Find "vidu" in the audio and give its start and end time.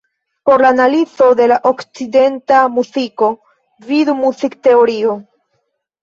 3.91-4.15